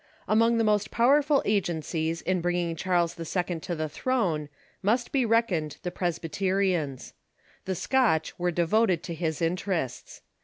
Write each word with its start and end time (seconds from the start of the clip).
Among 0.27 0.57
the 0.57 0.63
most 0.63 0.89
powerful 0.89 1.43
agencies 1.45 2.23
in 2.23 2.41
bringing 2.41 2.75
Charles 2.75 3.11
II, 3.11 3.15
THE 3.17 3.23
CHURCH 3.25 3.33
DURING 3.45 3.45
THE 3.45 3.53
RESTORATIOX 3.53 3.67
305 3.67 3.67
to 3.91 3.93
the 3.93 4.01
throne 4.01 4.49
must 4.81 5.11
be 5.11 5.25
reckoned 5.27 5.77
the 5.83 5.91
Presbyterians. 5.91 7.13
The 7.65 7.75
Scotch 7.75 8.39
were 8.39 8.49
devoted 8.49 9.03
to 9.03 9.13
his 9.13 9.43
interests. 9.43 10.23